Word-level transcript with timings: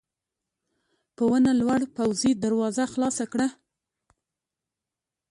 په 1.15 1.23
ونه 1.29 1.51
لوړ 1.61 1.81
پوځي 1.95 2.31
دروازه 2.43 2.83
خلاصه 2.93 3.25
کړه. 3.33 3.47